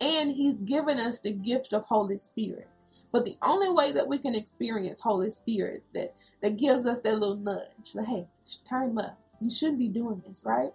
And 0.00 0.32
he's 0.32 0.60
given 0.60 0.98
us 0.98 1.20
the 1.20 1.32
gift 1.32 1.72
of 1.72 1.84
Holy 1.84 2.18
Spirit. 2.18 2.68
But 3.12 3.24
the 3.24 3.36
only 3.42 3.68
way 3.70 3.92
that 3.92 4.08
we 4.08 4.18
can 4.18 4.34
experience 4.34 5.00
Holy 5.00 5.30
Spirit 5.30 5.82
that, 5.94 6.14
that 6.42 6.56
gives 6.56 6.86
us 6.86 7.00
that 7.00 7.18
little 7.18 7.36
nudge, 7.36 7.94
like, 7.94 8.06
hey, 8.06 8.26
turn 8.68 8.94
left. 8.94 9.16
You 9.40 9.50
shouldn't 9.50 9.78
be 9.78 9.88
doing 9.88 10.22
this, 10.26 10.42
right? 10.44 10.72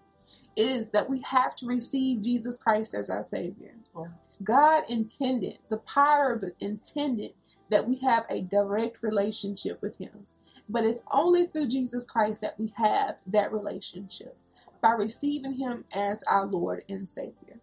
Is 0.56 0.90
that 0.90 1.10
we 1.10 1.22
have 1.22 1.56
to 1.58 1.66
receive 1.66 2.24
Jesus 2.24 2.58
Christ 2.58 2.94
as 2.94 3.10
our 3.10 3.24
Savior. 3.24 3.74
Yeah. 3.98 4.08
God 4.44 4.84
intended, 4.90 5.60
the 5.70 5.78
potter 5.78 6.54
intended 6.60 7.34
that 7.70 7.88
we 7.88 7.98
have 7.98 8.26
a 8.30 8.42
direct 8.42 9.02
relationship 9.02 9.82
with 9.82 9.98
Him. 9.98 10.28
But 10.68 10.86
it's 10.86 11.02
only 11.12 11.48
through 11.48 11.68
Jesus 11.68 12.06
Christ 12.06 12.42
that 12.42 12.60
we 12.60 12.74
have 12.78 13.18
that 13.28 13.52
relationship 13.52 14.36
by 14.82 14.92
receiving 14.92 15.54
Him 15.54 15.86
as 15.92 16.20
our 16.28 16.46
Lord 16.46 16.84
and 16.90 17.08
Savior. 17.08 17.60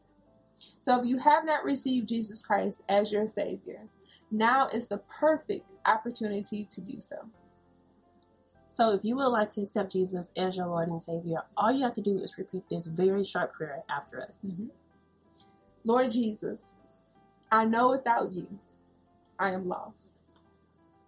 So 0.81 1.01
if 1.01 1.07
you 1.07 1.19
have 1.19 1.45
not 1.45 1.65
received 1.65 2.09
Jesus 2.09 2.41
Christ 2.41 2.83
as 2.89 3.11
your 3.11 3.27
Savior, 3.27 3.89
now 4.31 4.69
is 4.69 4.87
the 4.87 4.99
perfect 4.99 5.67
opportunity 5.85 6.67
to 6.71 6.81
do 6.81 7.01
so. 7.01 7.17
So 8.69 8.91
if 8.91 9.05
you 9.05 9.17
would 9.17 9.29
like 9.29 9.53
to 9.55 9.63
accept 9.63 9.93
Jesus 9.93 10.31
as 10.35 10.57
your 10.57 10.67
Lord 10.67 10.89
and 10.89 11.03
Savior, 11.03 11.43
all 11.57 11.73
you 11.73 11.83
have 11.83 11.95
to 11.95 12.01
do 12.01 12.19
is 12.19 12.39
repeat 12.39 12.63
this 12.71 12.87
very 12.87 13.23
short 13.25 13.53
prayer 13.53 13.83
after 13.91 14.23
us. 14.23 14.39
Mm-hmm. 14.45 14.69
Lord 15.85 16.13
Jesus, 16.13 16.71
I 17.51 17.67
know 17.67 17.91
without 17.91 18.33
you, 18.33 18.47
I 19.43 19.51
am 19.51 19.67
lost. 19.67 20.21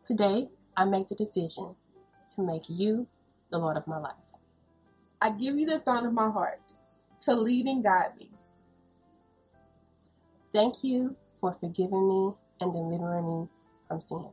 Today, 0.05 0.49
I 0.77 0.85
make 0.87 1.09
the 1.09 1.15
decision 1.15 1.77
to 2.35 2.43
make 2.43 2.65
you 2.69 3.07
the 3.53 3.59
Lord 3.59 3.77
of 3.77 3.87
my 3.87 3.99
life. 3.99 4.27
I 5.23 5.31
give 5.31 5.57
you 5.57 5.67
the 5.67 5.79
throne 5.79 6.05
of 6.05 6.13
my 6.13 6.29
heart 6.29 6.61
to 7.27 7.37
lead 7.37 7.67
and 7.67 7.85
guide 7.85 8.17
me. 8.19 8.33
Thank 10.53 10.83
you 10.83 11.15
for 11.41 11.57
forgiving 11.61 12.09
me 12.09 12.33
and 12.61 12.73
delivering 12.73 13.25
me 13.25 13.49
from 13.87 14.01
sin. 14.01 14.27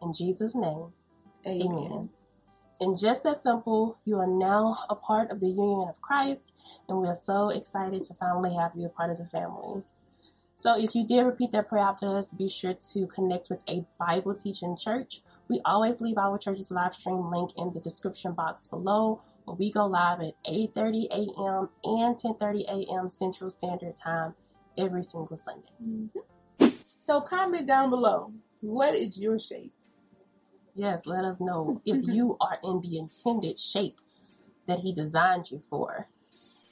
In 0.00 0.14
Jesus' 0.14 0.54
name, 0.54 0.86
Amen. 1.46 1.66
amen. 1.66 2.08
And 2.80 2.98
just 2.98 3.24
that 3.24 3.42
simple, 3.42 3.98
you 4.06 4.18
are 4.18 4.26
now 4.26 4.78
a 4.88 4.94
part 4.94 5.30
of 5.30 5.40
the 5.40 5.48
union 5.48 5.90
of 5.90 6.00
Christ, 6.00 6.52
and 6.88 6.96
we 7.02 7.06
are 7.06 7.20
so 7.22 7.50
excited 7.50 8.02
to 8.04 8.14
finally 8.14 8.54
have 8.54 8.72
you 8.74 8.86
a 8.86 8.88
part 8.88 9.10
of 9.10 9.18
the 9.18 9.26
family. 9.26 9.82
So, 10.60 10.78
if 10.78 10.94
you 10.94 11.06
did 11.06 11.22
repeat 11.22 11.52
that 11.52 11.70
prayer 11.70 11.84
after 11.84 12.18
us, 12.18 12.34
be 12.34 12.46
sure 12.46 12.74
to 12.92 13.06
connect 13.06 13.48
with 13.48 13.60
a 13.66 13.86
Bible 13.98 14.34
teaching 14.34 14.76
church. 14.76 15.22
We 15.48 15.62
always 15.64 16.02
leave 16.02 16.18
our 16.18 16.36
church's 16.36 16.70
live 16.70 16.94
stream 16.94 17.30
link 17.30 17.52
in 17.56 17.72
the 17.72 17.80
description 17.80 18.34
box 18.34 18.68
below, 18.68 19.22
where 19.46 19.56
we 19.56 19.72
go 19.72 19.86
live 19.86 20.20
at 20.20 20.34
8:30 20.46 21.08
a.m. 21.12 21.70
and 21.82 22.14
10:30 22.14 22.64
a.m. 22.68 23.08
Central 23.08 23.48
Standard 23.48 23.96
Time 23.96 24.34
every 24.76 25.02
single 25.02 25.38
Sunday. 25.38 25.72
Mhm. 25.82 26.74
So 27.00 27.22
comment 27.22 27.66
down 27.66 27.88
below. 27.88 28.34
What 28.60 28.94
is 28.94 29.18
your 29.18 29.38
shape? 29.38 29.72
Yes, 30.74 31.06
let 31.06 31.24
us 31.24 31.40
know 31.40 31.80
if 31.86 32.06
you 32.06 32.36
are 32.38 32.58
in 32.62 32.82
the 32.82 32.98
intended 32.98 33.58
shape 33.58 33.98
that 34.66 34.80
He 34.80 34.92
designed 34.92 35.50
you 35.50 35.58
for. 35.58 36.08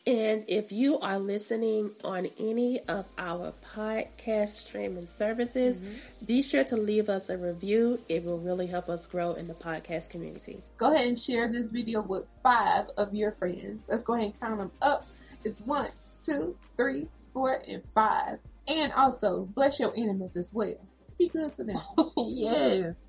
And 0.09 0.47
if 0.49 0.73
you 0.73 0.99
are 1.01 1.19
listening 1.19 1.91
on 2.03 2.29
any 2.41 2.81
of 2.89 3.07
our 3.19 3.53
podcast 3.75 4.49
streaming 4.49 5.07
services, 5.07 5.77
mm-hmm. 5.77 6.25
be 6.25 6.43
sure 6.43 6.65
to 6.65 6.79
leave 6.79 7.11
us 7.11 7.29
a 7.29 7.37
review. 7.37 8.01
It 8.09 8.25
will 8.25 8.39
really 8.39 8.69
help 8.69 8.89
us 8.89 9.07
grow 9.07 9.35
in 9.35 9.49
the 9.49 9.53
podcast 9.53 10.09
community. 10.09 10.63
Go 10.79 10.95
ahead 10.95 11.07
and 11.07 11.19
share 11.19 11.53
this 11.53 11.69
video 11.69 12.01
with 12.01 12.25
five 12.43 12.87
of 12.97 13.13
your 13.13 13.33
friends. 13.33 13.85
Let's 13.87 14.03
go 14.03 14.15
ahead 14.15 14.29
and 14.29 14.41
count 14.41 14.59
them 14.59 14.73
up. 14.81 15.05
It's 15.45 15.61
one, 15.61 15.91
two, 16.25 16.57
three, 16.79 17.09
four, 17.35 17.63
and 17.69 17.83
five. 17.95 18.39
And 18.67 18.91
also, 18.95 19.45
bless 19.55 19.79
your 19.79 19.93
enemies 19.95 20.37
as 20.37 20.55
well. 20.55 20.79
Be 21.19 21.29
good 21.29 21.55
to 21.57 21.65
them. 21.65 21.81
yes. 22.17 23.07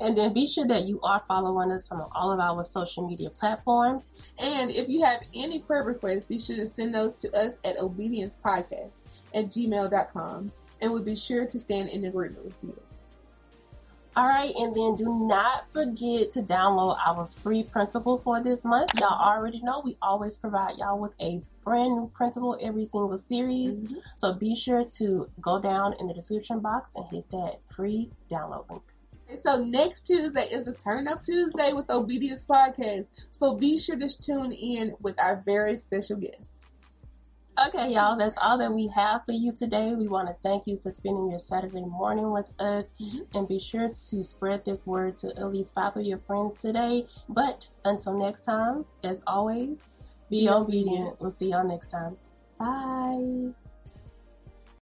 And 0.00 0.16
then 0.16 0.32
be 0.32 0.46
sure 0.46 0.66
that 0.66 0.86
you 0.86 1.00
are 1.02 1.22
following 1.28 1.70
us 1.70 1.90
on 1.90 2.00
all 2.14 2.32
of 2.32 2.40
our 2.40 2.64
social 2.64 3.06
media 3.06 3.28
platforms. 3.28 4.10
And 4.38 4.70
if 4.70 4.88
you 4.88 5.02
have 5.02 5.22
any 5.34 5.58
prayer 5.58 5.84
requests, 5.84 6.26
be 6.26 6.38
sure 6.38 6.56
to 6.56 6.66
send 6.66 6.94
those 6.94 7.16
to 7.16 7.36
us 7.36 7.54
at 7.64 7.76
obediencepodcast 7.76 8.98
at 9.34 9.46
gmail.com. 9.46 10.52
And 10.80 10.92
we'll 10.92 11.02
be 11.02 11.16
sure 11.16 11.46
to 11.46 11.60
stand 11.60 11.90
in 11.90 12.06
agreement 12.06 12.44
with 12.44 12.54
you. 12.62 12.80
All 14.16 14.26
right, 14.26 14.52
and 14.56 14.74
then 14.74 14.96
do 14.96 15.26
not 15.28 15.70
forget 15.70 16.32
to 16.32 16.42
download 16.42 16.98
our 17.06 17.26
free 17.26 17.62
principle 17.62 18.18
for 18.18 18.42
this 18.42 18.64
month. 18.64 18.90
Y'all 18.98 19.08
already 19.08 19.60
know 19.62 19.82
we 19.84 19.96
always 20.02 20.36
provide 20.36 20.78
y'all 20.78 20.98
with 20.98 21.12
a 21.20 21.40
brand 21.64 21.92
new 21.96 22.10
principle 22.14 22.56
every 22.60 22.84
single 22.84 23.16
series. 23.16 23.78
Mhm. 23.78 23.96
So 24.16 24.32
be 24.32 24.54
sure 24.54 24.84
to 24.84 25.28
go 25.40 25.58
down 25.60 25.94
in 25.98 26.06
the 26.06 26.14
description 26.14 26.60
box 26.60 26.92
and 26.94 27.06
hit 27.08 27.28
that 27.30 27.60
free 27.66 28.10
download 28.28 28.68
link. 28.70 28.82
And 29.28 29.40
so 29.40 29.62
next 29.62 30.02
Tuesday 30.06 30.48
is 30.50 30.66
a 30.66 30.72
Turn 30.72 31.06
Up 31.06 31.22
Tuesday 31.22 31.72
with 31.72 31.88
Obedience 31.90 32.44
Podcast. 32.44 33.08
So 33.30 33.54
be 33.54 33.78
sure 33.78 33.96
to 33.96 34.08
tune 34.08 34.52
in 34.52 34.96
with 35.00 35.18
our 35.20 35.42
very 35.44 35.76
special 35.76 36.16
guest. 36.16 36.50
Okay, 37.68 37.92
y'all, 37.92 38.16
that's 38.16 38.36
all 38.40 38.56
that 38.58 38.72
we 38.72 38.86
have 38.88 39.24
for 39.26 39.32
you 39.32 39.52
today. 39.52 39.92
We 39.94 40.08
want 40.08 40.28
to 40.28 40.36
thank 40.42 40.66
you 40.66 40.78
for 40.82 40.90
spending 40.90 41.28
your 41.30 41.40
Saturday 41.40 41.84
morning 41.84 42.30
with 42.30 42.46
us 42.58 42.94
Mhm. 42.98 43.26
and 43.34 43.46
be 43.46 43.58
sure 43.58 43.88
to 43.88 44.24
spread 44.24 44.64
this 44.64 44.86
word 44.86 45.18
to 45.18 45.36
at 45.36 45.52
least 45.52 45.74
five 45.74 45.94
of 45.96 46.02
your 46.02 46.18
friends 46.18 46.62
today. 46.62 47.06
But 47.28 47.68
until 47.84 48.16
next 48.16 48.44
time, 48.44 48.86
as 49.04 49.20
always, 49.26 49.99
be 50.30 50.40
Be 50.40 50.48
obedient. 50.48 50.88
obedient. 50.88 51.20
We'll 51.20 51.30
see 51.30 51.50
y'all 51.50 51.66
next 51.66 51.88
time. 51.90 52.16
Bye. 52.58 53.54